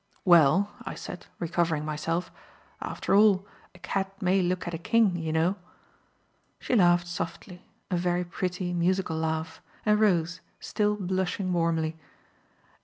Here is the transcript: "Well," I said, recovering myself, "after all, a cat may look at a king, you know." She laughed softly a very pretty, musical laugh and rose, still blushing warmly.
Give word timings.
"Well," 0.25 0.71
I 0.83 0.95
said, 0.95 1.27
recovering 1.37 1.85
myself, 1.85 2.31
"after 2.81 3.13
all, 3.13 3.45
a 3.75 3.77
cat 3.77 4.19
may 4.19 4.41
look 4.41 4.67
at 4.67 4.73
a 4.73 4.79
king, 4.79 5.15
you 5.15 5.31
know." 5.31 5.57
She 6.57 6.73
laughed 6.75 7.05
softly 7.07 7.67
a 7.91 7.97
very 7.97 8.23
pretty, 8.25 8.73
musical 8.73 9.15
laugh 9.15 9.61
and 9.85 9.99
rose, 9.99 10.41
still 10.59 10.95
blushing 10.95 11.53
warmly. 11.53 11.97